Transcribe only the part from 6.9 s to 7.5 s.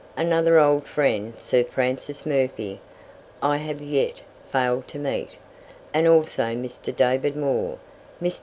David